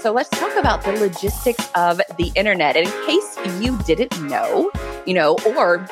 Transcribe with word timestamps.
So 0.00 0.12
let's 0.12 0.30
talk 0.30 0.56
about 0.56 0.84
the 0.84 0.92
logistics 0.92 1.68
of 1.74 2.00
the 2.18 2.30
internet. 2.36 2.76
And 2.76 2.86
in 2.86 2.92
case 3.04 3.36
you 3.60 3.76
didn't 3.78 4.16
know, 4.28 4.70
you 5.06 5.12
know, 5.12 5.36
or 5.44 5.88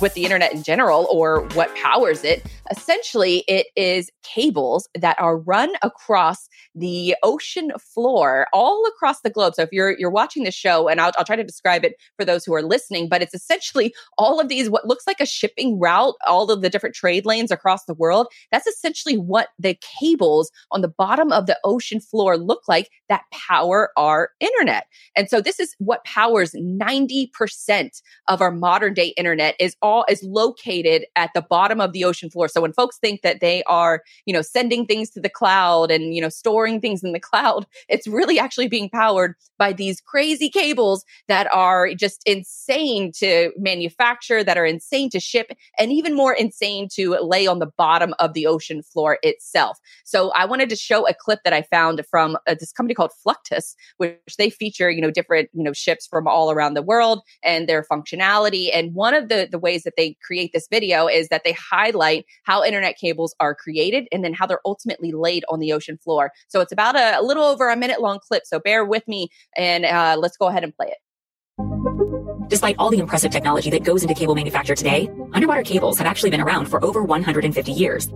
with 0.00 0.14
the 0.14 0.24
internet 0.24 0.52
in 0.52 0.62
general, 0.62 1.08
or 1.10 1.40
what 1.54 1.74
powers 1.74 2.22
it, 2.22 2.46
essentially 2.70 3.44
it 3.48 3.66
is 3.76 4.10
cables 4.22 4.88
that 4.94 5.18
are 5.20 5.38
run 5.38 5.70
across 5.82 6.48
the 6.74 7.16
ocean 7.22 7.70
floor 7.78 8.46
all 8.52 8.84
across 8.86 9.20
the 9.20 9.30
globe. 9.30 9.54
So 9.54 9.62
if 9.62 9.70
you're 9.72 9.98
you're 9.98 10.10
watching 10.10 10.44
the 10.44 10.50
show, 10.50 10.88
and 10.88 11.00
I'll, 11.00 11.12
I'll 11.16 11.24
try 11.24 11.36
to 11.36 11.44
describe 11.44 11.84
it 11.84 11.94
for 12.16 12.24
those 12.24 12.44
who 12.44 12.54
are 12.54 12.62
listening, 12.62 13.08
but 13.08 13.22
it's 13.22 13.34
essentially 13.34 13.94
all 14.16 14.40
of 14.40 14.48
these 14.48 14.70
what 14.70 14.86
looks 14.86 15.06
like 15.06 15.20
a 15.20 15.26
shipping 15.26 15.78
route, 15.78 16.14
all 16.26 16.50
of 16.50 16.62
the 16.62 16.70
different 16.70 16.94
trade 16.94 17.26
lanes 17.26 17.50
across 17.50 17.84
the 17.84 17.94
world. 17.94 18.28
That's 18.52 18.66
essentially 18.66 19.16
what 19.16 19.48
the 19.58 19.78
cables 20.00 20.50
on 20.70 20.80
the 20.80 20.88
bottom 20.88 21.32
of 21.32 21.46
the 21.46 21.58
ocean 21.64 22.00
floor 22.00 22.36
look 22.36 22.62
like 22.68 22.90
that 23.08 23.22
power 23.32 23.90
our 23.96 24.30
internet. 24.40 24.86
And 25.16 25.28
so 25.28 25.40
this 25.40 25.58
is 25.60 25.74
what 25.78 26.04
powers 26.04 26.52
90% 26.52 28.02
of 28.28 28.40
our 28.40 28.50
modern 28.50 28.94
day 28.94 29.08
internet 29.16 29.54
is 29.58 29.76
all 29.82 30.04
is 30.08 30.22
located 30.22 31.06
at 31.16 31.30
the 31.34 31.42
bottom 31.42 31.80
of 31.80 31.92
the 31.92 32.04
ocean 32.04 32.30
floor. 32.30 32.48
So 32.48 32.57
when 32.60 32.72
folks 32.72 32.98
think 32.98 33.22
that 33.22 33.40
they 33.40 33.62
are, 33.64 34.02
you 34.26 34.32
know, 34.32 34.42
sending 34.42 34.86
things 34.86 35.10
to 35.10 35.20
the 35.20 35.28
cloud 35.28 35.90
and, 35.90 36.14
you 36.14 36.20
know, 36.20 36.28
storing 36.28 36.80
things 36.80 37.02
in 37.02 37.12
the 37.12 37.20
cloud, 37.20 37.66
it's 37.88 38.06
really 38.06 38.38
actually 38.38 38.68
being 38.68 38.90
powered 38.90 39.34
by 39.58 39.72
these 39.72 40.00
crazy 40.00 40.48
cables 40.48 41.04
that 41.26 41.52
are 41.52 41.92
just 41.94 42.22
insane 42.24 43.12
to 43.12 43.52
manufacture, 43.56 44.44
that 44.44 44.56
are 44.56 44.66
insane 44.66 45.10
to 45.10 45.20
ship, 45.20 45.50
and 45.78 45.92
even 45.92 46.14
more 46.14 46.32
insane 46.32 46.88
to 46.94 47.16
lay 47.16 47.46
on 47.46 47.58
the 47.58 47.70
bottom 47.76 48.14
of 48.18 48.34
the 48.34 48.46
ocean 48.46 48.82
floor 48.82 49.18
itself. 49.22 49.78
So 50.04 50.30
I 50.30 50.44
wanted 50.44 50.68
to 50.70 50.76
show 50.76 51.06
a 51.06 51.14
clip 51.14 51.40
that 51.44 51.52
I 51.52 51.62
found 51.62 52.02
from 52.10 52.36
uh, 52.46 52.54
this 52.58 52.72
company 52.72 52.94
called 52.94 53.12
Fluctus, 53.22 53.74
which 53.96 54.36
they 54.38 54.50
feature, 54.50 54.90
you 54.90 55.00
know, 55.00 55.10
different, 55.10 55.50
you 55.52 55.62
know, 55.62 55.72
ships 55.72 56.06
from 56.06 56.26
all 56.26 56.50
around 56.50 56.74
the 56.74 56.82
world 56.82 57.22
and 57.42 57.68
their 57.68 57.82
functionality. 57.82 58.70
And 58.72 58.94
one 58.94 59.14
of 59.14 59.28
the, 59.28 59.48
the 59.50 59.58
ways 59.58 59.82
that 59.82 59.94
they 59.96 60.16
create 60.24 60.52
this 60.52 60.68
video 60.70 61.06
is 61.06 61.28
that 61.28 61.42
they 61.44 61.52
highlight 61.52 62.26
how 62.48 62.64
internet 62.64 62.96
cables 62.96 63.34
are 63.40 63.54
created 63.54 64.08
and 64.10 64.24
then 64.24 64.32
how 64.32 64.46
they're 64.46 64.60
ultimately 64.64 65.12
laid 65.12 65.44
on 65.50 65.60
the 65.60 65.70
ocean 65.70 65.98
floor. 65.98 66.32
So 66.48 66.62
it's 66.62 66.72
about 66.72 66.96
a, 66.96 67.20
a 67.20 67.22
little 67.22 67.44
over 67.44 67.68
a 67.68 67.76
minute 67.76 68.00
long 68.00 68.20
clip. 68.26 68.46
So 68.46 68.58
bear 68.58 68.86
with 68.86 69.06
me 69.06 69.28
and 69.54 69.84
uh, 69.84 70.16
let's 70.18 70.38
go 70.38 70.46
ahead 70.48 70.64
and 70.64 70.74
play 70.74 70.86
it. 70.88 72.48
Despite 72.48 72.76
all 72.78 72.88
the 72.88 72.98
impressive 72.98 73.30
technology 73.30 73.68
that 73.70 73.84
goes 73.84 74.02
into 74.02 74.14
cable 74.14 74.34
manufacture 74.34 74.74
today, 74.74 75.10
underwater 75.34 75.62
cables 75.62 75.98
have 75.98 76.06
actually 76.06 76.30
been 76.30 76.40
around 76.40 76.64
for 76.66 76.82
over 76.82 77.02
150 77.02 77.70
years. 77.70 78.08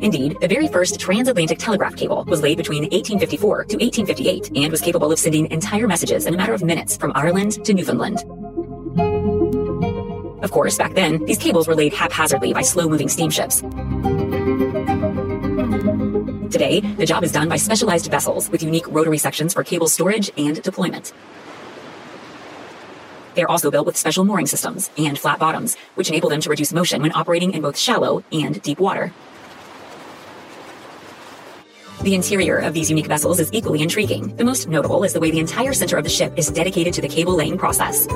Indeed, 0.00 0.36
the 0.40 0.46
very 0.46 0.68
first 0.68 1.00
transatlantic 1.00 1.58
telegraph 1.58 1.96
cable 1.96 2.24
was 2.28 2.40
laid 2.40 2.56
between 2.56 2.82
1854 2.84 3.64
to 3.64 3.76
1858 3.78 4.56
and 4.56 4.70
was 4.70 4.80
capable 4.80 5.10
of 5.10 5.18
sending 5.18 5.50
entire 5.50 5.88
messages 5.88 6.26
in 6.26 6.34
a 6.34 6.36
matter 6.36 6.54
of 6.54 6.62
minutes 6.62 6.96
from 6.96 7.10
Ireland 7.16 7.64
to 7.64 7.74
Newfoundland. 7.74 8.22
Of 10.48 10.52
course, 10.52 10.78
back 10.78 10.94
then, 10.94 11.22
these 11.26 11.36
cables 11.36 11.68
were 11.68 11.74
laid 11.74 11.92
haphazardly 11.92 12.54
by 12.54 12.62
slow-moving 12.62 13.10
steamships. 13.10 13.60
Today, 16.50 16.80
the 16.80 17.04
job 17.04 17.22
is 17.22 17.32
done 17.32 17.50
by 17.50 17.56
specialized 17.56 18.10
vessels 18.10 18.48
with 18.48 18.62
unique 18.62 18.88
rotary 18.88 19.18
sections 19.18 19.52
for 19.52 19.62
cable 19.62 19.88
storage 19.88 20.30
and 20.38 20.62
deployment. 20.62 21.12
They 23.34 23.42
are 23.42 23.48
also 23.50 23.70
built 23.70 23.84
with 23.84 23.98
special 23.98 24.24
mooring 24.24 24.46
systems 24.46 24.90
and 24.96 25.18
flat 25.18 25.38
bottoms, 25.38 25.76
which 25.96 26.08
enable 26.08 26.30
them 26.30 26.40
to 26.40 26.48
reduce 26.48 26.72
motion 26.72 27.02
when 27.02 27.12
operating 27.12 27.52
in 27.52 27.60
both 27.60 27.76
shallow 27.76 28.24
and 28.32 28.62
deep 28.62 28.80
water. 28.80 29.12
The 32.00 32.14
interior 32.14 32.56
of 32.56 32.72
these 32.72 32.88
unique 32.88 33.06
vessels 33.06 33.38
is 33.38 33.52
equally 33.52 33.82
intriguing. 33.82 34.34
The 34.36 34.44
most 34.44 34.66
notable 34.66 35.04
is 35.04 35.12
the 35.12 35.20
way 35.20 35.30
the 35.30 35.40
entire 35.40 35.74
center 35.74 35.98
of 35.98 36.04
the 36.04 36.10
ship 36.10 36.32
is 36.38 36.48
dedicated 36.48 36.94
to 36.94 37.02
the 37.02 37.08
cable 37.08 37.34
laying 37.34 37.58
process. 37.58 38.08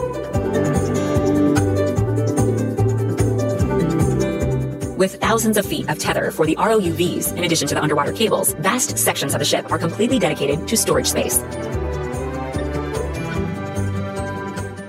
With 5.03 5.21
thousands 5.21 5.57
of 5.57 5.67
feet 5.67 5.89
of 5.91 5.99
tether 5.99 6.31
for 6.31 6.47
the 6.47 6.55
ROUVs, 6.55 7.37
in 7.37 7.43
addition 7.43 7.67
to 7.67 7.75
the 7.75 7.83
underwater 7.83 8.13
cables, 8.13 8.53
vast 8.61 8.97
sections 8.97 9.35
of 9.35 9.41
the 9.41 9.45
ship 9.45 9.73
are 9.73 9.77
completely 9.77 10.21
dedicated 10.21 10.69
to 10.69 10.77
storage 10.77 11.09
space. 11.09 11.39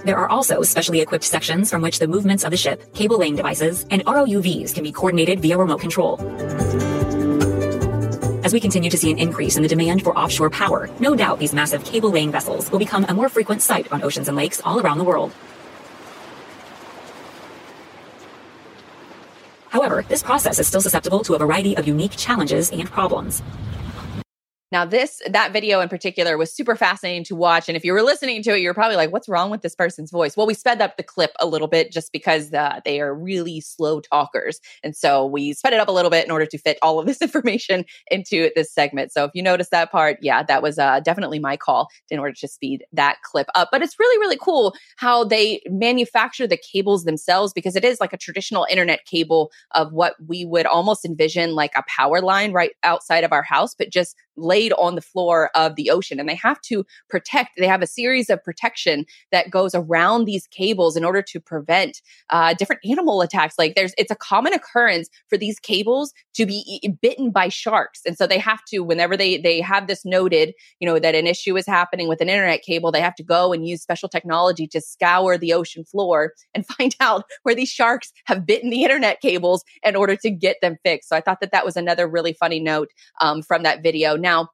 There 0.05 0.15
are 0.15 0.29
also 0.29 0.61
specially 0.61 1.01
equipped 1.01 1.23
sections 1.23 1.71
from 1.71 1.81
which 1.81 1.97
the 1.97 2.07
movements 2.07 2.43
of 2.43 2.51
the 2.51 2.57
ship, 2.57 2.93
cable 2.93 3.17
laying 3.17 3.35
devices, 3.35 3.87
and 3.89 4.05
ROUVs 4.05 4.75
can 4.75 4.83
be 4.83 4.91
coordinated 4.91 5.39
via 5.39 5.57
remote 5.57 5.81
control. 5.81 6.19
As 8.45 8.53
we 8.53 8.59
continue 8.59 8.91
to 8.91 8.97
see 8.99 9.09
an 9.09 9.17
increase 9.17 9.55
in 9.55 9.63
the 9.63 9.69
demand 9.69 10.03
for 10.03 10.15
offshore 10.15 10.51
power, 10.51 10.91
no 10.99 11.15
doubt 11.15 11.39
these 11.39 11.53
massive 11.53 11.83
cable 11.85 12.11
laying 12.11 12.31
vessels 12.31 12.69
will 12.69 12.77
become 12.77 13.03
a 13.05 13.15
more 13.15 13.29
frequent 13.29 13.63
sight 13.63 13.91
on 13.91 14.03
oceans 14.03 14.27
and 14.27 14.37
lakes 14.37 14.61
all 14.63 14.79
around 14.79 14.99
the 14.99 15.03
world. 15.03 15.33
However, 19.73 20.05
this 20.07 20.21
process 20.21 20.59
is 20.59 20.67
still 20.67 20.81
susceptible 20.81 21.23
to 21.23 21.33
a 21.33 21.39
variety 21.39 21.75
of 21.75 21.87
unique 21.87 22.15
challenges 22.15 22.69
and 22.69 22.85
problems. 22.85 23.41
Now, 24.73 24.85
this, 24.85 25.21
that 25.29 25.53
video 25.53 25.81
in 25.81 25.87
particular 25.87 26.35
was 26.35 26.51
super 26.51 26.75
fascinating 26.75 27.23
to 27.25 27.35
watch. 27.35 27.69
And 27.69 27.77
if 27.77 27.85
you 27.85 27.93
were 27.93 28.01
listening 28.01 28.41
to 28.41 28.55
it, 28.55 28.61
you're 28.61 28.73
probably 28.73 28.95
like, 28.95 29.11
what's 29.11 29.29
wrong 29.29 29.51
with 29.51 29.61
this 29.61 29.75
person's 29.75 30.09
voice? 30.09 30.35
Well, 30.35 30.47
we 30.47 30.55
sped 30.55 30.81
up 30.81 30.97
the 30.97 31.03
clip 31.03 31.29
a 31.39 31.45
little 31.45 31.67
bit 31.67 31.91
just 31.91 32.11
because 32.11 32.51
uh, 32.51 32.81
they 32.83 32.99
are 32.99 33.13
really 33.13 33.61
slow 33.61 33.99
talkers. 33.99 34.59
And 34.83 34.95
so 34.95 35.27
we 35.27 35.53
sped 35.53 35.73
it 35.73 35.79
up 35.79 35.89
a 35.89 35.91
little 35.91 36.09
bit 36.09 36.25
in 36.25 36.31
order 36.31 36.47
to 36.47 36.57
fit 36.57 36.79
all 36.81 36.99
of 36.99 37.05
this 37.05 37.21
information 37.21 37.85
into 38.09 38.49
this 38.55 38.73
segment. 38.73 39.11
So 39.11 39.25
if 39.25 39.31
you 39.35 39.43
notice 39.43 39.69
that 39.69 39.91
part, 39.91 40.17
yeah, 40.23 40.41
that 40.41 40.63
was 40.63 40.79
uh, 40.79 41.01
definitely 41.01 41.37
my 41.37 41.55
call 41.55 41.87
in 42.09 42.17
order 42.17 42.33
to 42.33 42.47
speed 42.47 42.83
that 42.93 43.17
clip 43.21 43.49
up. 43.53 43.69
But 43.71 43.83
it's 43.83 43.99
really, 43.99 44.17
really 44.17 44.39
cool 44.41 44.73
how 44.97 45.23
they 45.23 45.61
manufacture 45.67 46.47
the 46.47 46.57
cables 46.57 47.03
themselves 47.03 47.53
because 47.53 47.75
it 47.75 47.85
is 47.85 47.99
like 48.01 48.11
a 48.11 48.17
traditional 48.17 48.65
internet 48.71 49.05
cable 49.05 49.51
of 49.75 49.93
what 49.93 50.15
we 50.27 50.45
would 50.45 50.65
almost 50.65 51.05
envision 51.05 51.53
like 51.53 51.73
a 51.75 51.83
power 51.87 52.21
line 52.21 52.53
right 52.53 52.71
outside 52.81 53.23
of 53.23 53.31
our 53.31 53.43
house, 53.43 53.75
but 53.75 53.91
just 53.91 54.15
laid 54.35 54.73
on 54.73 54.95
the 54.95 55.01
floor 55.01 55.49
of 55.55 55.75
the 55.75 55.89
ocean 55.89 56.19
and 56.19 56.27
they 56.27 56.35
have 56.35 56.61
to 56.61 56.85
protect 57.09 57.51
they 57.57 57.67
have 57.67 57.81
a 57.81 57.87
series 57.87 58.29
of 58.29 58.43
protection 58.43 59.05
that 59.31 59.49
goes 59.49 59.75
around 59.75 60.25
these 60.25 60.47
cables 60.47 60.95
in 60.95 61.05
order 61.05 61.21
to 61.21 61.39
prevent 61.39 62.01
uh, 62.29 62.53
different 62.53 62.81
animal 62.89 63.21
attacks. 63.21 63.55
Like 63.57 63.75
there's 63.75 63.93
it's 63.97 64.11
a 64.11 64.15
common 64.15 64.53
occurrence 64.53 65.09
for 65.29 65.37
these 65.37 65.59
cables 65.59 66.13
to 66.35 66.45
be 66.45 66.63
e- 66.83 66.89
bitten 67.01 67.31
by 67.31 67.49
sharks 67.49 68.01
and 68.05 68.17
so 68.17 68.27
they 68.27 68.37
have 68.37 68.63
to 68.65 68.79
whenever 68.79 69.15
they 69.15 69.37
they 69.37 69.61
have 69.61 69.87
this 69.87 70.05
noted 70.05 70.53
you 70.79 70.87
know 70.87 70.99
that 70.99 71.15
an 71.15 71.27
issue 71.27 71.55
is 71.57 71.65
happening 71.65 72.07
with 72.07 72.21
an 72.21 72.29
internet 72.29 72.61
cable 72.61 72.91
they 72.91 73.01
have 73.01 73.15
to 73.15 73.23
go 73.23 73.53
and 73.53 73.67
use 73.67 73.81
special 73.81 74.09
technology 74.09 74.67
to 74.67 74.81
scour 74.81 75.37
the 75.37 75.53
ocean 75.53 75.83
floor 75.83 76.33
and 76.53 76.65
find 76.77 76.95
out 76.99 77.25
where 77.43 77.55
these 77.55 77.69
sharks 77.69 78.11
have 78.25 78.45
bitten 78.45 78.69
the 78.69 78.83
internet 78.83 79.21
cables 79.21 79.63
in 79.83 79.95
order 79.95 80.15
to 80.15 80.29
get 80.29 80.57
them 80.61 80.77
fixed. 80.83 81.09
So 81.09 81.15
i 81.15 81.21
thought 81.21 81.39
that 81.41 81.51
that 81.51 81.65
was 81.65 81.77
another 81.77 82.07
really 82.07 82.33
funny 82.33 82.59
note 82.59 82.89
um, 83.21 83.41
from 83.41 83.63
that 83.63 83.83
video 83.83 84.15
now, 84.23 84.49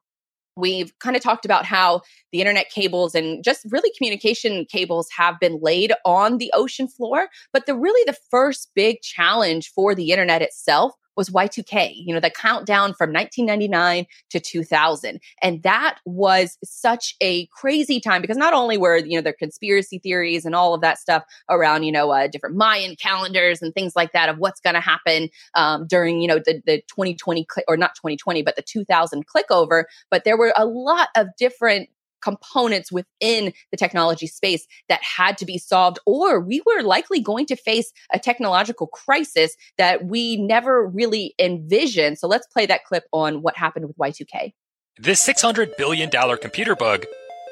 we've 0.56 0.92
kind 0.98 1.16
of 1.16 1.22
talked 1.22 1.44
about 1.44 1.64
how 1.64 2.02
the 2.32 2.40
internet 2.40 2.70
cables 2.70 3.14
and 3.14 3.42
just 3.42 3.64
really 3.70 3.90
communication 3.96 4.66
cables 4.66 5.08
have 5.16 5.38
been 5.40 5.58
laid 5.62 5.92
on 6.04 6.38
the 6.38 6.50
ocean 6.54 6.88
floor 6.88 7.28
but 7.52 7.66
the 7.66 7.74
really 7.74 8.02
the 8.04 8.18
first 8.30 8.70
big 8.74 9.00
challenge 9.00 9.70
for 9.74 9.94
the 9.94 10.10
internet 10.10 10.42
itself 10.42 10.92
was 11.16 11.30
Y2K, 11.30 11.92
you 11.94 12.14
know, 12.14 12.20
the 12.20 12.30
countdown 12.30 12.94
from 12.94 13.12
1999 13.12 14.06
to 14.30 14.40
2000. 14.40 15.20
And 15.42 15.62
that 15.62 15.98
was 16.04 16.58
such 16.64 17.14
a 17.20 17.46
crazy 17.46 18.00
time 18.00 18.20
because 18.22 18.36
not 18.36 18.54
only 18.54 18.78
were, 18.78 18.96
you 18.96 19.16
know, 19.16 19.22
there 19.22 19.32
conspiracy 19.32 19.98
theories 19.98 20.44
and 20.44 20.54
all 20.54 20.74
of 20.74 20.80
that 20.80 20.98
stuff 20.98 21.24
around, 21.48 21.82
you 21.82 21.92
know, 21.92 22.10
uh, 22.10 22.26
different 22.26 22.56
Mayan 22.56 22.96
calendars 22.96 23.62
and 23.62 23.74
things 23.74 23.94
like 23.96 24.12
that 24.12 24.28
of 24.28 24.38
what's 24.38 24.60
going 24.60 24.74
to 24.74 24.80
happen 24.80 25.28
um, 25.54 25.86
during, 25.86 26.20
you 26.20 26.28
know, 26.28 26.38
the, 26.38 26.62
the 26.66 26.82
2020 26.88 27.46
cl- 27.52 27.64
or 27.68 27.76
not 27.76 27.94
2020, 27.94 28.42
but 28.42 28.56
the 28.56 28.62
2000 28.62 29.26
click 29.26 29.46
over. 29.50 29.86
But 30.10 30.24
there 30.24 30.36
were 30.36 30.52
a 30.56 30.66
lot 30.66 31.08
of 31.16 31.28
different 31.38 31.88
components 32.22 32.92
within 32.92 33.52
the 33.70 33.76
technology 33.76 34.26
space 34.26 34.66
that 34.88 35.00
had 35.02 35.38
to 35.38 35.44
be 35.44 35.58
solved, 35.58 35.98
or 36.06 36.40
we 36.40 36.62
were 36.66 36.82
likely 36.82 37.20
going 37.20 37.46
to 37.46 37.56
face 37.56 37.92
a 38.12 38.18
technological 38.18 38.86
crisis 38.86 39.56
that 39.78 40.06
we 40.06 40.36
never 40.36 40.86
really 40.86 41.34
envisioned. 41.38 42.18
So 42.18 42.28
let's 42.28 42.46
play 42.46 42.66
that 42.66 42.84
clip 42.84 43.04
on 43.12 43.42
what 43.42 43.56
happened 43.56 43.86
with 43.86 43.96
Y2K. 43.98 44.52
This 44.98 45.26
$600 45.26 45.76
billion 45.76 46.10
computer 46.10 46.76
bug 46.76 47.06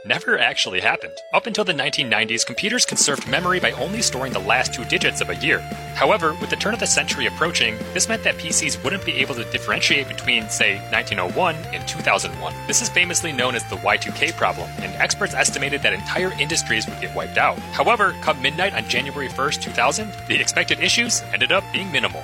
never 0.04 0.38
actually 0.38 0.80
happened. 0.80 1.12
Up 1.32 1.46
until 1.46 1.64
the 1.64 1.72
1990s, 1.72 2.46
computers 2.46 2.84
conserved 2.84 3.28
memory 3.28 3.60
by 3.60 3.72
only 3.72 4.02
storing 4.02 4.32
the 4.32 4.38
last 4.38 4.72
two 4.72 4.84
digits 4.84 5.20
of 5.20 5.30
a 5.30 5.36
year. 5.36 5.60
However, 5.94 6.34
with 6.40 6.50
the 6.50 6.56
turn 6.56 6.74
of 6.74 6.80
the 6.80 6.86
century 6.86 7.26
approaching, 7.26 7.76
this 7.94 8.08
meant 8.08 8.22
that 8.24 8.36
PCs 8.36 8.82
wouldn't 8.84 9.04
be 9.04 9.18
able 9.18 9.34
to 9.34 9.50
differentiate 9.50 10.08
between, 10.08 10.48
say, 10.48 10.76
1901 10.92 11.56
and 11.72 11.86
2001. 11.88 12.54
This 12.66 12.82
is 12.82 12.88
famously 12.88 13.32
known 13.32 13.54
as 13.54 13.64
the 13.64 13.76
Y2K 13.76 14.32
problem, 14.36 14.70
and 14.78 14.94
experts 14.94 15.34
estimated 15.34 15.82
that 15.82 15.92
entire 15.92 16.32
industries 16.40 16.86
would 16.86 17.00
get 17.00 17.14
wiped 17.14 17.38
out. 17.38 17.58
However, 17.58 18.14
come 18.22 18.40
midnight 18.40 18.74
on 18.74 18.88
January 18.88 19.28
1st, 19.28 19.62
2000, 19.62 20.12
the 20.28 20.40
expected 20.40 20.80
issues 20.80 21.22
ended 21.32 21.52
up 21.52 21.64
being 21.72 21.90
minimal. 21.90 22.22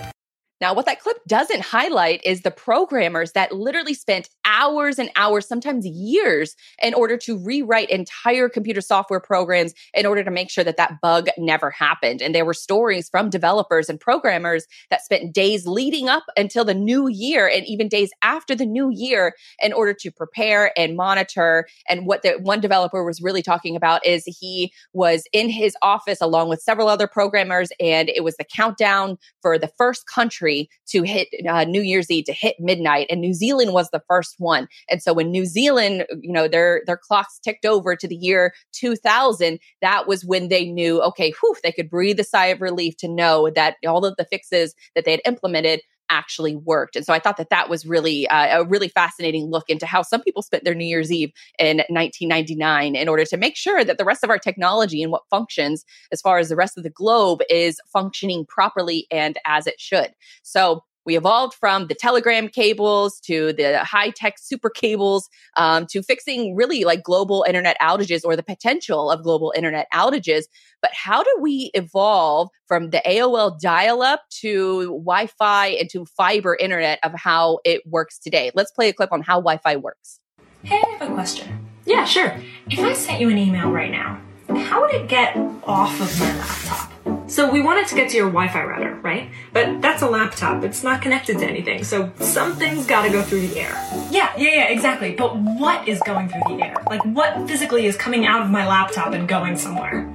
Now, 0.61 0.73
what 0.73 0.87
that 0.87 1.01
clip 1.01 1.17
doesn't 1.27 1.63
highlight 1.63 2.21
is 2.25 2.43
the 2.43 2.51
programmers 2.51 3.33
that 3.33 3.53
literally 3.53 3.93
spent 3.93 4.29
hours 4.45 5.01
and 5.01 5.11
hours, 5.17 5.49
sometimes 5.49 5.85
years, 5.85 6.55
in 6.81 6.95
order 6.95 7.17
to 7.19 7.37
rewrite 7.37 7.91
entire 7.91 8.49
computer 8.49 8.81
software 8.81 9.19
programs 9.19 9.75
in 9.95 10.07
order 10.07 10.23
to 10.23 10.31
make 10.31 10.51
sure 10.51 10.63
that 10.63 10.77
that 10.77 11.01
bug 11.03 11.29
never 11.37 11.71
happened. 11.71 12.23
And 12.23 12.35
there 12.35 12.45
were 12.45 12.55
stories 12.55 13.09
from 13.09 13.31
developers 13.31 13.89
and 13.89 13.99
programmers 13.99 14.65
that 14.91 15.03
spent 15.03 15.35
days 15.35 15.67
leading 15.67 16.09
up 16.09 16.25
until 16.37 16.65
the 16.65 16.73
new 16.73 17.09
year 17.09 17.49
and 17.49 17.67
even 17.67 17.89
days 17.89 18.11
after 18.23 18.55
the 18.55 18.67
new 18.67 18.91
year 18.91 19.35
in 19.61 19.73
order 19.73 19.93
to 19.93 20.11
prepare 20.13 20.73
and 20.79 20.97
monitor. 20.97 21.67
And 21.89 22.07
what 22.07 22.23
the 22.23 22.39
one 22.41 22.61
developer 22.61 23.05
was 23.05 23.21
really 23.21 23.43
talking 23.43 23.75
about 23.75 24.07
is 24.07 24.23
he 24.25 24.73
was 24.93 25.25
in 25.33 25.51
his 25.51 25.77
office 25.83 26.21
along 26.21 26.49
with 26.49 26.63
several 26.63 26.89
other 26.89 27.09
programmers, 27.09 27.71
and 27.81 28.09
it 28.09 28.23
was 28.23 28.37
the 28.37 28.45
countdown 28.45 29.19
for 29.43 29.59
the 29.59 29.71
first 29.77 30.07
country 30.07 30.44
to 30.89 31.03
hit 31.03 31.29
uh, 31.49 31.65
New 31.65 31.83
Year's 31.83 32.11
Eve 32.11 32.25
to 32.27 32.33
hit 32.33 32.57
midnight, 32.59 33.07
and 33.11 33.21
New 33.21 33.35
Zealand 33.35 33.73
was 33.73 33.91
the 33.91 34.03
first 34.09 34.37
one. 34.39 34.69
And 34.89 35.03
so 35.03 35.13
when 35.13 35.31
New 35.31 35.45
Zealand, 35.45 36.07
you 36.21 36.33
know, 36.33 36.49
their 36.49 36.83
their 36.87 36.97
clocks 36.97 37.39
ticked 37.39 37.65
over 37.65 37.97
to 37.97 38.09
the 38.09 38.17
year 38.17 38.53
2000, 38.73 39.59
that 39.83 40.07
was 40.07 40.25
when 40.25 40.49
they 40.49 40.67
knew, 40.67 41.01
okay, 41.03 41.33
whew, 41.41 41.57
they 41.63 41.73
could 41.73 41.91
breathe 41.91 42.21
a 42.21 42.25
sigh 42.25 42.47
of 42.47 42.61
relief 42.61 42.97
to 42.99 43.09
know 43.09 43.51
that 43.55 43.77
all 43.87 44.05
of 44.05 44.15
the 44.17 44.25
fixes 44.25 44.75
that 44.95 45.05
they 45.05 45.13
had 45.13 45.21
implemented 45.27 45.81
actually 46.11 46.57
worked. 46.57 46.97
And 46.97 47.05
so 47.05 47.13
I 47.13 47.19
thought 47.19 47.37
that 47.37 47.51
that 47.51 47.69
was 47.69 47.87
really 47.87 48.29
uh, 48.29 48.61
a 48.61 48.65
really 48.65 48.89
fascinating 48.89 49.51
look 49.51 49.69
into 49.69 49.87
how 49.87 50.03
some 50.03 50.23
people 50.23 50.43
spent 50.43 50.65
their 50.65 50.75
New 50.75 50.87
Year's 50.87 51.13
Eve 51.13 51.33
in 51.59 51.79
1999 51.89 52.97
in 52.97 53.09
order 53.09 53.25
to 53.25 53.37
make 53.37 53.57
sure 53.57 53.85
that 53.85 53.99
the 53.99 54.05
rest 54.05 54.25
of 54.25 54.31
our 54.31 54.39
technology 54.39 55.03
and 55.03 55.13
what 55.13 55.23
functions 55.31 55.85
as 56.13 56.21
far 56.21 56.39
as 56.39 56.49
the 56.49 56.57
rest 56.57 56.77
of 56.77 56.85
the 56.85 56.91
globe 56.91 57.41
is 57.51 57.81
functioning 57.93 58.45
properly 58.47 59.07
and 59.11 59.39
as 59.47 59.67
it 59.67 59.81
should. 59.81 60.13
So 60.43 60.83
we 61.05 61.17
evolved 61.17 61.55
from 61.55 61.87
the 61.87 61.95
telegram 61.95 62.49
cables 62.49 63.21
to 63.21 63.53
the 63.53 63.79
high 63.79 64.11
tech 64.11 64.35
super 64.39 64.71
cables 64.71 65.29
um, 65.57 65.87
to 65.91 66.03
fixing 66.03 66.55
really 66.55 66.85
like 66.85 67.03
global 67.03 67.45
internet 67.47 67.77
outages 67.81 68.23
or 68.25 68.37
the 68.37 68.43
potential 68.43 69.11
of 69.11 69.23
global 69.23 69.53
internet 69.57 69.87
outages. 69.93 70.45
But 70.81 70.91
how 70.93 71.23
do 71.23 71.39
we 71.41 71.71
evolve 71.75 72.49
from 72.67 72.91
the 72.91 73.03
AOL 73.07 73.59
dial 73.61 74.03
up 74.03 74.23
to 74.41 74.87
Wi 74.87 75.27
Fi 75.27 75.69
and 75.69 75.89
to 75.91 76.05
fiber 76.07 76.57
internet 76.57 76.99
of 77.03 77.13
how 77.15 77.61
it 77.65 77.87
works 77.87 78.19
today? 78.19 78.51
Let's 78.55 78.73
play 78.73 78.89
a 78.89 78.93
clip 78.93 79.13
on 79.13 79.23
how 79.23 79.37
Wi 79.37 79.59
Fi 79.59 79.77
works. 79.77 80.21
Hey, 80.63 80.83
I 80.87 80.91
have 80.97 81.11
a 81.11 81.15
question. 81.15 81.67
Yeah, 81.87 82.05
sure. 82.05 82.41
If 82.71 82.81
I 82.81 82.95
sent 82.95 83.21
you 83.21 83.29
an 83.29 83.37
email 83.37 83.71
right 83.71 83.91
now, 83.91 84.21
how 84.49 84.81
would 84.81 84.95
it 84.95 85.09
get 85.09 85.37
off 85.65 86.01
of 86.01 86.19
my 86.19 86.37
laptop? 86.39 87.14
So 87.27 87.51
we 87.51 87.63
want 87.63 87.81
it 87.81 87.89
to 87.89 87.95
get 87.95 88.11
to 88.11 88.17
your 88.17 88.27
Wi-Fi 88.27 88.63
router, 88.65 88.97
right? 88.97 89.31
But 89.53 89.81
that's 89.81 90.03
a 90.03 90.09
laptop. 90.09 90.63
It's 90.63 90.83
not 90.85 91.01
connected 91.01 91.39
to 91.39 91.47
anything. 91.47 91.83
So 91.83 92.13
something's 92.21 92.87
got 92.87 93.03
to 93.05 93.11
go 93.11 93.23
through 93.23 93.47
the 93.49 93.61
air. 93.61 93.73
Yeah, 94.11 94.33
yeah, 94.37 94.51
yeah, 94.51 94.69
exactly. 94.69 95.15
But 95.15 95.37
what 95.37 95.89
is 95.89 96.01
going 96.05 96.29
through 96.29 96.57
the 96.57 96.65
air? 96.65 96.77
Like 96.87 97.03
what 97.05 97.49
physically 97.49 97.87
is 97.87 97.97
coming 97.97 98.27
out 98.27 98.43
of 98.43 98.51
my 98.51 98.67
laptop 98.67 99.15
and 99.15 99.27
going 99.27 99.57
somewhere? 99.57 100.13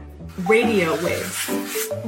Radio 0.48 0.94
waves. 1.04 1.50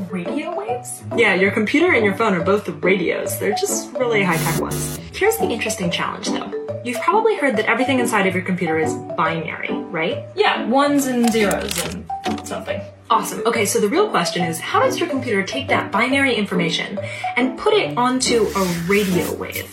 Radio 0.09 0.55
waves? 0.55 1.01
Yeah, 1.17 1.33
your 1.33 1.51
computer 1.51 1.91
and 1.93 2.05
your 2.05 2.15
phone 2.15 2.33
are 2.33 2.43
both 2.43 2.69
radios. 2.83 3.39
They're 3.39 3.51
just 3.51 3.91
really 3.93 4.23
high-tech 4.23 4.61
ones. 4.61 4.97
Here's 5.13 5.37
the 5.37 5.49
interesting 5.49 5.89
challenge 5.91 6.27
though. 6.27 6.81
You've 6.85 7.01
probably 7.01 7.35
heard 7.37 7.57
that 7.57 7.65
everything 7.65 7.99
inside 7.99 8.27
of 8.27 8.35
your 8.35 8.43
computer 8.43 8.79
is 8.79 8.93
binary, 9.17 9.71
right? 9.71 10.25
Yeah, 10.35 10.65
ones 10.67 11.07
and 11.07 11.31
zeros 11.31 11.77
and 11.85 12.47
something. 12.47 12.81
Awesome. 13.11 13.43
Okay, 13.45 13.65
so 13.65 13.81
the 13.81 13.89
real 13.89 14.09
question 14.09 14.45
is 14.45 14.57
how 14.57 14.79
does 14.83 14.97
your 14.97 15.09
computer 15.09 15.43
take 15.43 15.67
that 15.67 15.91
binary 15.91 16.33
information 16.33 16.97
and 17.35 17.59
put 17.59 17.73
it 17.73 17.97
onto 17.97 18.47
a 18.55 18.63
radio 18.87 19.33
wave? 19.35 19.69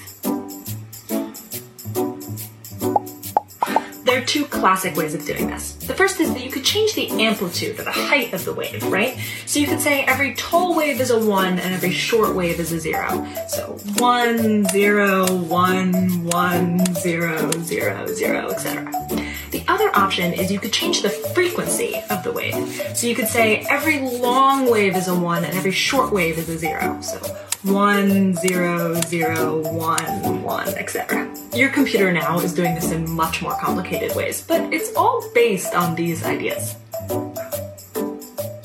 There 4.05 4.20
are 4.20 4.25
two 4.25 4.44
classic 4.46 4.96
ways 4.96 5.14
of 5.14 5.25
doing 5.25 5.46
this. 5.46 5.75
The 5.75 5.94
first 5.94 6.19
is 6.19 6.32
that 6.35 6.43
you 6.43 6.50
could 6.50 6.64
change 6.64 6.94
the 6.94 7.08
amplitude 7.11 7.79
or 7.79 7.85
the 7.85 7.93
height 7.93 8.32
of 8.32 8.44
the 8.44 8.52
wave, 8.52 8.82
right? 8.87 9.17
So 9.46 9.61
you 9.61 9.69
could 9.69 9.81
say 9.81 10.02
every 10.02 10.34
tall 10.34 10.75
wave 10.75 11.00
is 11.00 11.11
a 11.11 11.25
one 11.25 11.61
and 11.61 11.73
every 11.73 11.93
short 11.93 12.34
wave 12.34 12.58
is 12.58 12.73
a 12.73 12.81
zero. 12.81 13.25
So 13.46 13.79
one, 13.99 14.64
zero, 14.64 15.32
one, 15.32 16.25
one, 16.25 16.84
zero, 16.96 17.52
zero, 17.52 18.06
zero, 18.08 18.49
etc. 18.49 18.91
The 19.69 19.75
other 19.75 19.91
option 19.94 20.32
is 20.32 20.50
you 20.50 20.59
could 20.59 20.73
change 20.73 21.03
the 21.03 21.11
frequency 21.11 22.03
of 22.09 22.23
the 22.23 22.32
wave. 22.32 22.55
So 22.94 23.06
you 23.06 23.15
could 23.15 23.29
say 23.29 23.67
every 23.69 24.00
long 24.00 24.70
wave 24.70 24.97
is 24.97 25.09
a 25.09 25.15
one 25.15 25.44
and 25.44 25.55
every 25.55 25.73
short 25.73 26.11
wave 26.11 26.38
is 26.38 26.49
a 26.49 26.56
zero. 26.56 26.99
So 27.03 27.19
one, 27.65 28.32
zero, 28.32 28.94
zero, 29.03 29.59
one, 29.70 30.43
one, 30.43 30.69
etc. 30.69 31.31
Your 31.55 31.69
computer 31.69 32.11
now 32.11 32.41
is 32.41 32.55
doing 32.55 32.75
this 32.76 32.93
in 32.93 33.11
much 33.11 33.43
more 33.43 33.55
complicated 33.61 34.17
ways, 34.17 34.41
but 34.41 34.73
it's 34.73 34.91
all 34.97 35.23
based 35.35 35.75
on 35.75 35.94
these 35.94 36.25
ideas. 36.25 36.75
You 37.11 37.19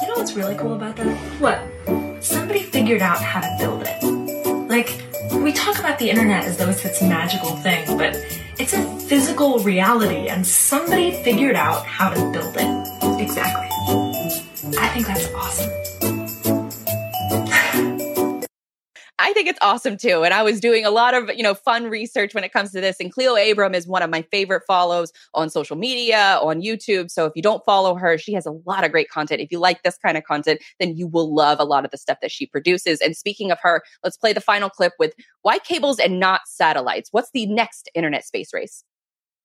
know 0.08 0.16
what's 0.16 0.36
really 0.36 0.56
cool 0.56 0.74
about 0.74 0.96
that? 0.96 1.18
What? 1.42 1.60
Somebody 2.24 2.64
figured 2.64 3.02
out 3.02 3.22
how 3.22 3.42
to 3.42 3.56
build 3.60 3.84
it. 3.86 4.70
Like, 4.70 5.04
we 5.34 5.52
talk 5.52 5.80
about 5.80 6.00
the 6.00 6.10
internet 6.10 6.46
as 6.46 6.56
though 6.56 6.70
it's 6.70 6.84
this 6.84 7.02
magical 7.02 7.58
thing, 7.58 7.98
but 7.98 8.16
it's 8.60 8.74
a 8.74 8.84
physical 9.08 9.60
reality, 9.60 10.28
and 10.28 10.46
somebody 10.46 11.12
figured 11.24 11.56
out 11.56 11.86
how 11.86 12.10
to 12.10 12.32
build 12.32 12.56
it. 12.58 13.22
Exactly. 13.22 13.68
I 14.78 14.88
think 14.90 15.08
that's 15.08 15.32
awesome. 15.34 15.93
I 19.33 19.35
think 19.35 19.50
it's 19.50 19.57
awesome 19.63 19.97
too. 19.97 20.24
And 20.24 20.31
I 20.31 20.44
was 20.44 20.59
doing 20.59 20.85
a 20.85 20.91
lot 20.91 21.15
of, 21.15 21.27
you 21.35 21.41
know, 21.41 21.56
fun 21.56 21.85
research 21.85 22.35
when 22.35 22.44
it 22.44 22.53
comes 22.53 22.71
to 22.74 22.80
this. 22.80 22.97
And 23.00 23.12
Cleo 23.12 23.35
Abram 23.35 23.74
is 23.74 23.88
one 23.88 24.03
of 24.03 24.12
my 24.12 24.21
favorite 24.21 24.62
follows 24.68 25.12
on 25.33 25.50
social 25.50 25.75
media, 25.75 26.38
on 26.39 26.62
YouTube. 26.62 27.09
So 27.09 27.25
if 27.25 27.33
you 27.35 27.41
don't 27.41 27.65
follow 27.65 27.95
her, 27.95 28.19
she 28.19 28.33
has 28.33 28.45
a 28.45 28.51
lot 28.51 28.83
of 28.83 28.91
great 28.91 29.09
content. 29.09 29.41
If 29.41 29.51
you 29.51 29.57
like 29.57 29.81
this 29.81 29.97
kind 29.97 30.19
of 30.19 30.24
content, 30.24 30.62
then 30.80 30.95
you 30.95 31.07
will 31.07 31.33
love 31.33 31.59
a 31.59 31.63
lot 31.63 31.83
of 31.83 31.89
the 31.89 31.97
stuff 31.97 32.19
that 32.21 32.31
she 32.31 32.45
produces. 32.45 33.01
And 33.01 33.18
speaking 33.18 33.50
of 33.50 33.57
her, 33.63 33.81
let's 34.03 34.18
play 34.18 34.33
the 34.33 34.39
final 34.39 34.69
clip 34.69 34.94
with 35.00 35.15
why 35.41 35.57
cables 35.57 35.97
and 35.97 36.19
not 36.19 36.41
satellites? 36.45 37.09
What's 37.12 37.31
the 37.31 37.47
next 37.47 37.89
internet 37.95 38.25
space 38.25 38.53
race? 38.53 38.83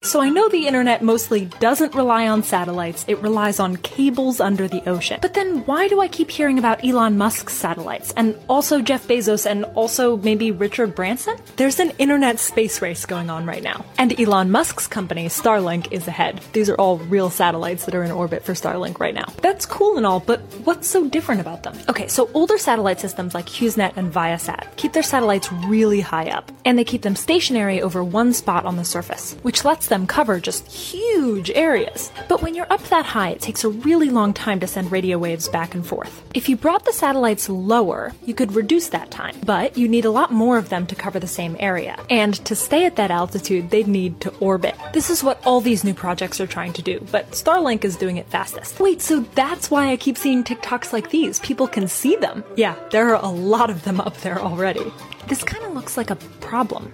So 0.03 0.21
I 0.21 0.29
know 0.29 0.49
the 0.49 0.69
internet 0.69 1.03
mostly 1.03 1.47
doesn't 1.59 1.97
rely 1.97 2.29
on 2.29 2.45
satellites, 2.45 3.05
it 3.09 3.19
relies 3.19 3.59
on 3.59 3.77
cables 3.79 4.39
under 4.39 4.69
the 4.69 4.89
ocean. 4.89 5.19
But 5.21 5.35
then 5.35 5.67
why 5.67 5.89
do 5.89 6.01
I 6.01 6.07
keep 6.07 6.31
hearing 6.31 6.57
about 6.57 6.85
Elon 6.85 7.19
Musk's 7.19 7.55
satellites 7.55 8.15
and 8.17 8.39
also 8.49 8.81
Jeff 8.81 9.09
Bezos 9.09 9.45
and 9.45 9.65
also 9.75 10.17
maybe 10.17 10.53
Richard 10.53 10.95
Branson? 10.95 11.37
There's 11.57 11.81
an 11.81 11.91
internet 11.99 12.39
space 12.39 12.81
race 12.81 13.07
going 13.07 13.29
on 13.29 13.45
right 13.45 13.63
now. 13.63 13.85
And 13.99 14.19
Elon 14.19 14.53
Musk's 14.53 14.87
company, 14.87 15.27
Starlink, 15.27 15.91
is 15.91 16.07
ahead. 16.07 16.41
These 16.53 16.71
are 16.71 16.77
all 16.77 16.99
real 16.99 17.29
satellites 17.29 17.85
that 17.87 17.95
are 17.97 18.05
in 18.05 18.13
orbit 18.13 18.45
for 18.45 18.53
Starlink 18.53 19.01
right 19.01 19.15
now. 19.15 19.27
That's 19.43 19.67
cool 19.67 19.97
and 19.97 20.07
all, 20.07 20.21
but 20.21 20.41
what's 20.63 20.87
so 20.87 21.09
different 21.09 21.41
about 21.41 21.65
them? 21.65 21.77
Okay, 21.89 22.07
so 22.07 22.31
older 22.35 22.57
satellite 22.57 23.01
systems 23.01 23.35
like 23.35 23.47
HughesNet 23.47 23.97
and 23.97 24.13
Viasat 24.13 24.77
keep 24.77 24.93
their 24.93 25.03
satellites 25.03 25.53
really 25.53 26.01
high 26.01 26.31
up, 26.31 26.53
and 26.65 26.79
they 26.79 26.85
keep 26.85 27.03
them 27.03 27.17
stationary 27.17 27.83
over 27.83 28.05
one 28.05 28.33
spot 28.33 28.65
on 28.65 28.77
the 28.77 28.85
surface, 28.85 29.35
which 29.43 29.65
lets 29.65 29.88
them 29.89 30.07
cover 30.07 30.41
just 30.41 30.67
huge 30.71 31.51
areas. 31.51 32.11
But 32.29 32.43
when 32.43 32.55
you're 32.55 32.73
up 32.73 32.83
that 32.85 33.07
high, 33.07 33.31
it 33.31 33.41
takes 33.41 33.65
a 33.65 33.69
really 33.69 34.11
long 34.11 34.33
time 34.33 34.61
to 34.61 34.67
send 34.67 34.93
radio 34.93 35.19
waves 35.19 35.49
back 35.49 35.75
and 35.75 35.87
forth. 35.87 36.23
If 36.35 36.49
you 36.49 36.57
brought 36.57 36.85
the 36.85 36.93
satellites 36.93 37.49
lower, 37.49 38.13
you 38.25 38.35
could 38.35 38.53
reduce 38.53 38.89
that 38.89 39.11
time, 39.11 39.37
but 39.45 39.77
you 39.77 39.89
need 39.89 40.05
a 40.05 40.11
lot 40.11 40.33
more 40.33 40.59
of 40.59 40.69
them 40.69 40.87
to 40.87 40.95
cover 40.95 41.19
the 41.19 41.27
same 41.27 41.57
area. 41.59 41.99
And 42.11 42.35
to 42.47 42.55
stay 42.55 42.85
at 42.85 42.97
that 42.97 43.11
altitude, 43.11 43.71
they'd 43.71 43.89
need 43.89 44.21
to 44.21 44.35
orbit. 44.39 44.75
This 44.93 45.11
is 45.11 45.25
what 45.25 45.45
all 45.47 45.61
these 45.61 45.85
new 45.85 45.95
projects 45.95 46.41
are 46.41 46.47
trying 46.47 46.73
to 46.75 46.83
do, 46.83 47.05
but 47.11 47.31
Starlink 47.33 47.85
is 47.85 47.97
doing 47.97 48.17
it 48.17 48.29
fastest. 48.29 48.81
Wait, 48.81 49.03
so 49.03 49.21
that's 49.35 49.71
why 49.71 49.91
I 49.91 49.97
keep 49.97 50.17
seeing 50.17 50.45
TikToks 50.45 50.93
like 50.93 51.11
these. 51.11 51.41
People 51.41 51.67
can 51.67 51.89
see 51.89 52.17
them. 52.17 52.45
Yeah, 52.57 52.77
there 52.91 53.15
are 53.15 53.25
a 53.25 53.29
lot 53.29 53.71
of 53.71 53.85
them 53.85 54.01
up 54.01 54.17
there 54.19 54.39
already. 54.39 54.93
This 55.29 55.43
kind 55.43 55.65
of 55.65 55.75
looks 55.75 55.97
like 55.97 56.11
a 56.11 56.17
problem. 56.17 56.93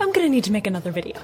I'm 0.00 0.12
gonna 0.12 0.28
need 0.28 0.44
to 0.44 0.52
make 0.52 0.66
another 0.66 0.92
video. 0.92 1.20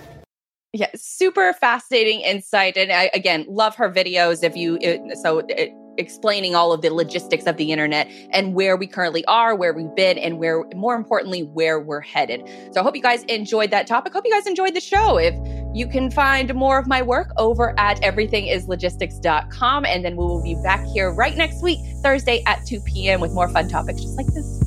Yeah, 0.76 0.88
super 0.96 1.52
fascinating 1.52 2.20
insight, 2.20 2.76
and 2.76 2.90
I 2.90 3.08
again 3.14 3.46
love 3.48 3.76
her 3.76 3.88
videos. 3.88 4.42
If 4.42 4.56
you 4.56 4.78
it, 4.80 5.16
so. 5.18 5.38
It, 5.48 5.72
explaining 5.96 6.56
all 6.56 6.72
of 6.72 6.82
the 6.82 6.92
logistics 6.92 7.46
of 7.46 7.56
the 7.56 7.70
internet 7.70 8.10
and 8.30 8.52
where 8.52 8.76
we 8.76 8.84
currently 8.84 9.24
are, 9.26 9.54
where 9.54 9.72
we've 9.72 9.94
been, 9.94 10.18
and 10.18 10.40
where, 10.40 10.64
more 10.74 10.96
importantly, 10.96 11.44
where 11.44 11.78
we're 11.78 12.00
headed. 12.00 12.42
So 12.72 12.80
I 12.80 12.82
hope 12.82 12.96
you 12.96 13.02
guys 13.02 13.22
enjoyed 13.24 13.70
that 13.70 13.86
topic. 13.86 14.12
Hope 14.12 14.24
you 14.26 14.32
guys 14.32 14.44
enjoyed 14.48 14.74
the 14.74 14.80
show. 14.80 15.18
If 15.18 15.34
you 15.72 15.86
can 15.86 16.10
find 16.10 16.52
more 16.52 16.78
of 16.78 16.88
my 16.88 17.00
work 17.00 17.30
over 17.36 17.78
at 17.78 18.02
everythingislogistics.com, 18.02 19.84
and 19.84 20.04
then 20.04 20.16
we 20.16 20.24
will 20.24 20.42
be 20.42 20.56
back 20.64 20.84
here 20.86 21.12
right 21.12 21.36
next 21.36 21.62
week, 21.62 21.78
Thursday 22.02 22.42
at 22.46 22.66
2 22.66 22.80
p.m., 22.80 23.20
with 23.20 23.32
more 23.32 23.48
fun 23.48 23.68
topics 23.68 24.02
just 24.02 24.16
like 24.16 24.26
this. 24.34 24.63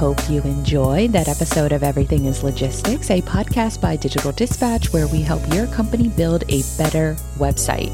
Hope 0.00 0.30
you 0.30 0.40
enjoyed 0.44 1.12
that 1.12 1.28
episode 1.28 1.72
of 1.72 1.82
Everything 1.82 2.24
is 2.24 2.42
Logistics, 2.42 3.10
a 3.10 3.20
podcast 3.20 3.82
by 3.82 3.96
Digital 3.96 4.32
Dispatch 4.32 4.94
where 4.94 5.06
we 5.06 5.20
help 5.20 5.46
your 5.52 5.66
company 5.66 6.08
build 6.08 6.42
a 6.48 6.62
better 6.78 7.14
website. 7.36 7.92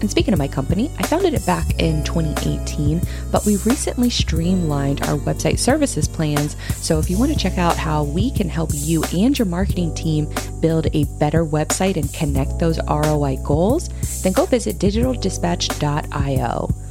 And 0.00 0.10
speaking 0.10 0.32
of 0.32 0.38
my 0.38 0.48
company, 0.48 0.90
I 0.98 1.02
founded 1.02 1.34
it 1.34 1.44
back 1.44 1.78
in 1.78 2.02
2018, 2.04 3.02
but 3.30 3.44
we 3.44 3.58
recently 3.66 4.08
streamlined 4.08 5.02
our 5.02 5.18
website 5.18 5.58
services 5.58 6.08
plans. 6.08 6.56
So 6.76 6.98
if 6.98 7.10
you 7.10 7.18
want 7.18 7.32
to 7.32 7.38
check 7.38 7.58
out 7.58 7.76
how 7.76 8.04
we 8.04 8.30
can 8.30 8.48
help 8.48 8.70
you 8.72 9.04
and 9.12 9.38
your 9.38 9.44
marketing 9.44 9.94
team 9.94 10.32
build 10.60 10.86
a 10.94 11.04
better 11.18 11.44
website 11.44 11.98
and 11.98 12.10
connect 12.14 12.60
those 12.60 12.80
ROI 12.88 13.36
goals, 13.44 13.90
then 14.22 14.32
go 14.32 14.46
visit 14.46 14.78
digitaldispatch.io. 14.78 16.81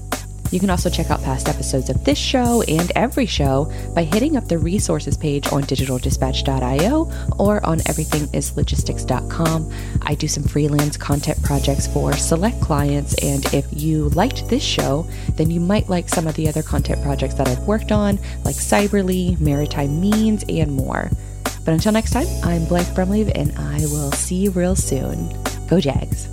You 0.51 0.59
can 0.59 0.69
also 0.69 0.89
check 0.89 1.09
out 1.09 1.23
past 1.23 1.47
episodes 1.47 1.89
of 1.89 2.03
this 2.03 2.17
show 2.17 2.61
and 2.63 2.91
every 2.95 3.25
show 3.25 3.71
by 3.95 4.03
hitting 4.03 4.35
up 4.35 4.49
the 4.49 4.57
resources 4.57 5.15
page 5.17 5.47
on 5.47 5.63
digitaldispatch.io 5.63 7.11
or 7.39 7.65
on 7.65 7.79
everythingislogistics.com. 7.79 9.73
I 10.01 10.15
do 10.15 10.27
some 10.27 10.43
freelance 10.43 10.97
content 10.97 11.41
projects 11.41 11.87
for 11.87 12.11
select 12.13 12.59
clients, 12.59 13.15
and 13.23 13.45
if 13.53 13.65
you 13.71 14.09
liked 14.09 14.49
this 14.49 14.63
show, 14.63 15.07
then 15.35 15.49
you 15.49 15.61
might 15.61 15.87
like 15.87 16.09
some 16.09 16.27
of 16.27 16.35
the 16.35 16.49
other 16.49 16.63
content 16.63 17.01
projects 17.01 17.35
that 17.35 17.47
I've 17.47 17.65
worked 17.65 17.93
on, 17.93 18.19
like 18.43 18.57
Cyberly, 18.57 19.39
Maritime 19.39 20.01
Means, 20.01 20.43
and 20.49 20.73
more. 20.73 21.09
But 21.63 21.73
until 21.73 21.93
next 21.93 22.11
time, 22.11 22.27
I'm 22.43 22.65
Blythe 22.65 22.93
Brumleve, 22.95 23.31
and 23.35 23.57
I 23.57 23.79
will 23.85 24.11
see 24.11 24.35
you 24.35 24.51
real 24.51 24.75
soon. 24.75 25.29
Go 25.67 25.79
Jags! 25.79 26.27